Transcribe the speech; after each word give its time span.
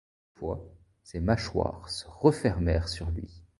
Deux 0.01 0.39
fois, 0.39 0.65
ses 1.03 1.19
mâchoires 1.19 1.87
se 1.87 2.05
refermèrent 2.07 2.89
sur 2.89 3.11
lui. 3.11 3.43